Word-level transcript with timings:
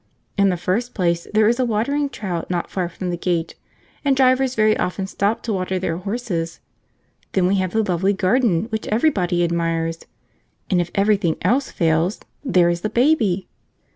In 0.35 0.49
the 0.49 0.57
first 0.57 0.95
place, 0.95 1.27
there 1.31 1.47
is 1.47 1.59
a 1.59 1.63
watering 1.63 2.09
trough 2.09 2.49
not 2.49 2.71
far 2.71 2.89
from 2.89 3.11
the 3.11 3.17
gate, 3.17 3.53
and 4.03 4.17
drivers 4.17 4.55
very 4.55 4.75
often 4.75 5.05
stop 5.05 5.43
to 5.43 5.53
water 5.53 5.77
their 5.77 5.97
horses; 5.97 6.59
then 7.33 7.45
we 7.45 7.57
have 7.57 7.69
the 7.73 7.83
lovely 7.83 8.11
garden 8.13 8.63
which 8.71 8.87
everybody 8.87 9.43
admires; 9.43 9.99
and 10.71 10.81
if 10.81 10.89
everything 10.95 11.35
else 11.43 11.69
fails, 11.69 12.19
there 12.43 12.71
is 12.71 12.81
the 12.81 12.89
baby. 12.89 13.47